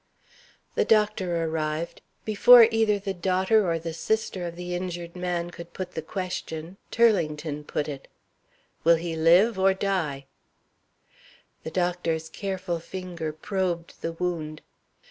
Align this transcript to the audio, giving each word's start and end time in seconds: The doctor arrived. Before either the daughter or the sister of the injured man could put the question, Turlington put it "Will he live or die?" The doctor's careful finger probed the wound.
The 0.73 0.83
doctor 0.83 1.43
arrived. 1.45 2.01
Before 2.25 2.63
either 2.71 2.97
the 2.97 3.13
daughter 3.13 3.69
or 3.69 3.77
the 3.77 3.93
sister 3.93 4.47
of 4.47 4.55
the 4.55 4.73
injured 4.73 5.15
man 5.15 5.51
could 5.51 5.73
put 5.73 5.91
the 5.91 6.01
question, 6.01 6.77
Turlington 6.89 7.63
put 7.67 7.87
it 7.87 8.07
"Will 8.83 8.95
he 8.95 9.15
live 9.15 9.59
or 9.59 9.75
die?" 9.75 10.25
The 11.61 11.69
doctor's 11.69 12.29
careful 12.31 12.79
finger 12.79 13.31
probed 13.31 14.01
the 14.01 14.13
wound. 14.13 14.63